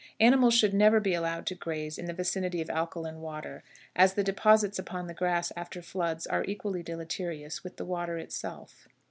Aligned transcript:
Animals 0.19 0.55
should 0.55 0.73
never 0.73 0.99
be 0.99 1.13
allowed 1.13 1.45
to 1.45 1.53
graze 1.53 1.99
in 1.99 2.05
the 2.07 2.11
vicinity 2.13 2.59
of 2.59 2.71
alkaline 2.71 3.21
water, 3.21 3.61
as 3.95 4.15
the 4.15 4.23
deposits 4.23 4.79
upon 4.79 5.05
the 5.05 5.13
grass 5.13 5.51
after 5.55 5.83
floods 5.83 6.25
are 6.25 6.43
equally 6.45 6.81
deleterious 6.81 7.63
with 7.63 7.77
the 7.77 7.85
water 7.85 8.17
itself. 8.17 8.87